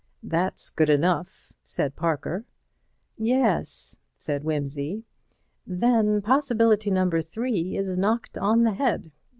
"That's 0.23 0.71
good 0.71 0.89
enough," 0.89 1.53
said 1.61 1.95
Parker. 1.95 2.43
"Yes," 3.19 3.97
said 4.17 4.43
Wimsey. 4.43 5.03
"Then 5.67 6.23
Possibility 6.23 6.89
No. 6.89 7.07
3 7.07 7.77
is 7.77 7.95
knocked 7.95 8.35
on 8.35 8.63
the 8.63 8.73
head. 8.73 9.11